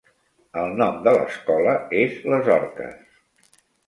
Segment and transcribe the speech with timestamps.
[0.59, 3.61] El nom de l'escola és les "orques".